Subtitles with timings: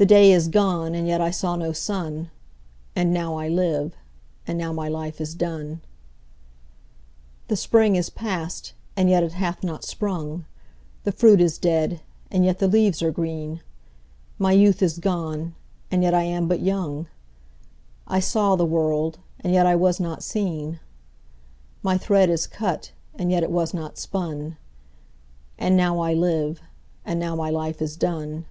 [0.00, 3.96] 5The day is gone and yet I saw no sun,6And now I live,
[4.46, 11.14] and now my life is done.7The spring is past, and yet it hath not sprung,8The
[11.14, 15.56] fruit is dead, and yet the leaves are green,9My youth is gone,
[15.90, 22.00] and yet I am but young,10I saw the world, and yet I was not seen,11My
[22.00, 26.60] thread is cut, and yet it was not spun,12And now I live,
[27.04, 28.46] and now my life is done.